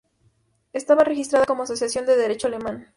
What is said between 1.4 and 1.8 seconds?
como